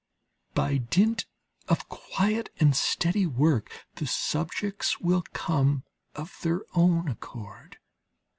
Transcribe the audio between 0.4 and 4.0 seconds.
By dint of quiet and steady work,